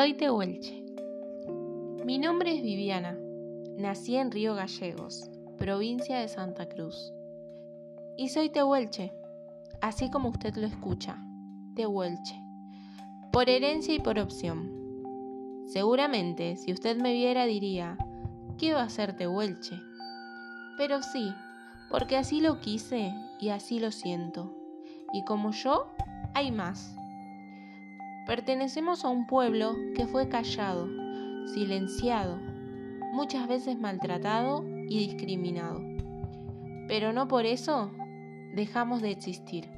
[0.00, 0.82] Soy tehuelche.
[2.06, 3.18] Mi nombre es Viviana.
[3.76, 7.12] Nací en Río Gallegos, provincia de Santa Cruz.
[8.16, 9.12] Y soy tehuelche,
[9.82, 11.22] así como usted lo escucha,
[11.76, 12.42] tehuelche.
[13.30, 14.72] Por herencia y por opción.
[15.66, 17.98] Seguramente, si usted me viera, diría,
[18.56, 19.78] ¿qué va a ser tehuelche?
[20.78, 21.30] Pero sí,
[21.90, 24.56] porque así lo quise y así lo siento.
[25.12, 25.88] Y como yo,
[26.32, 26.96] hay más.
[28.26, 30.88] Pertenecemos a un pueblo que fue callado,
[31.46, 32.36] silenciado,
[33.12, 35.80] muchas veces maltratado y discriminado.
[36.86, 37.90] Pero no por eso
[38.54, 39.68] dejamos de existir.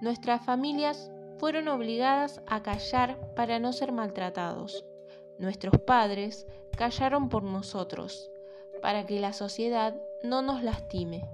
[0.00, 4.84] Nuestras familias fueron obligadas a callar para no ser maltratados.
[5.38, 8.30] Nuestros padres callaron por nosotros,
[8.80, 11.24] para que la sociedad no nos lastime.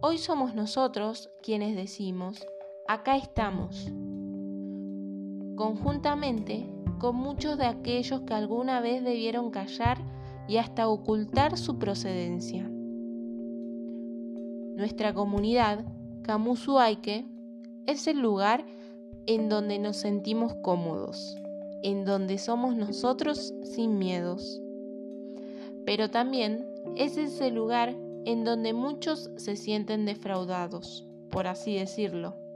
[0.00, 2.46] Hoy somos nosotros quienes decimos,
[2.88, 3.92] acá estamos,
[5.56, 6.66] conjuntamente
[6.98, 9.98] con muchos de aquellos que alguna vez debieron callar
[10.48, 12.66] y hasta ocultar su procedencia.
[14.74, 15.84] Nuestra comunidad,
[16.22, 17.26] Camusuaike,
[17.84, 18.64] es el lugar
[19.26, 21.36] en donde nos sentimos cómodos,
[21.82, 24.62] en donde somos nosotros sin miedos.
[25.84, 26.64] Pero también
[26.96, 27.94] es ese lugar
[28.24, 32.47] en donde muchos se sienten defraudados, por así decirlo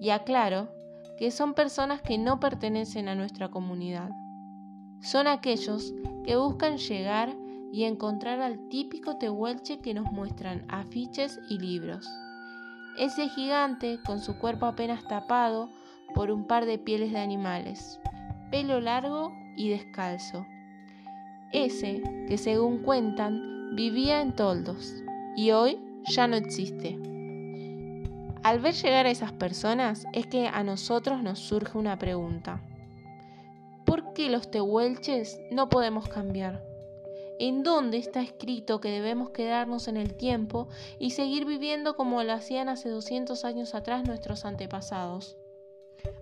[0.00, 0.68] y aclaro
[1.18, 4.10] que son personas que no pertenecen a nuestra comunidad.
[5.00, 5.94] Son aquellos
[6.24, 7.34] que buscan llegar
[7.72, 12.08] y encontrar al típico tehuelche que nos muestran afiches y libros.
[12.98, 15.68] Ese gigante con su cuerpo apenas tapado
[16.14, 18.00] por un par de pieles de animales,
[18.50, 20.46] pelo largo y descalzo.
[21.52, 24.94] Ese que según cuentan vivía en toldos
[25.36, 26.98] y hoy ya no existe.
[28.46, 32.62] Al ver llegar a esas personas es que a nosotros nos surge una pregunta.
[33.84, 36.64] ¿Por qué los tehuelches no podemos cambiar?
[37.40, 40.68] ¿En dónde está escrito que debemos quedarnos en el tiempo
[41.00, 45.36] y seguir viviendo como lo hacían hace 200 años atrás nuestros antepasados?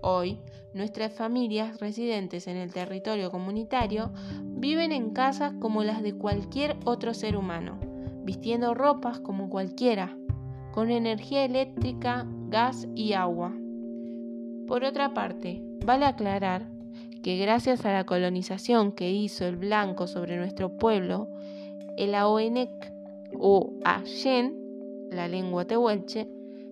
[0.00, 0.38] Hoy,
[0.74, 4.12] nuestras familias residentes en el territorio comunitario
[4.44, 7.80] viven en casas como las de cualquier otro ser humano,
[8.22, 10.16] vistiendo ropas como cualquiera,
[10.72, 13.52] con energía eléctrica, gas y agua.
[14.66, 16.66] Por otra parte, vale aclarar
[17.22, 21.28] que gracias a la colonización que hizo el blanco sobre nuestro pueblo,
[21.96, 22.92] el Aoenec
[23.38, 24.56] o Ayen,
[25.10, 26.28] la lengua tehuelche,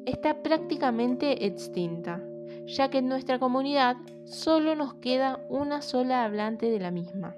[0.07, 2.23] está prácticamente extinta,
[2.67, 7.37] ya que en nuestra comunidad solo nos queda una sola hablante de la misma.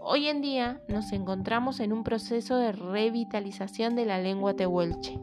[0.00, 5.18] Hoy en día nos encontramos en un proceso de revitalización de la lengua tehuelche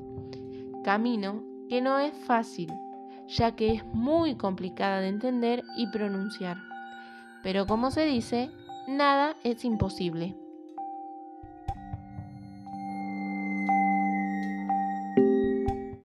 [0.89, 2.73] camino que no es fácil,
[3.27, 6.57] ya que es muy complicada de entender y pronunciar.
[7.43, 8.49] Pero como se dice,
[8.87, 10.35] nada es imposible.